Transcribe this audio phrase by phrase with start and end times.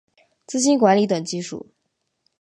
[0.47, 1.67] 资金管理等技术